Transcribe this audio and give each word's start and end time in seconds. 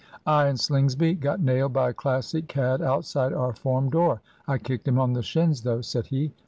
"I 0.25 0.47
and 0.47 0.59
Slingsby 0.59 1.13
got 1.13 1.41
nailed 1.41 1.73
by 1.73 1.89
a 1.91 1.93
Classic 1.93 2.47
cad 2.47 2.81
outside 2.81 3.33
our 3.33 3.53
form 3.53 3.91
door. 3.91 4.19
I 4.47 4.57
kicked 4.57 4.87
him 4.87 4.97
on 4.97 5.13
the 5.13 5.21
shins, 5.21 5.61
though," 5.61 5.81
said 5.81 6.07
he. 6.07 6.33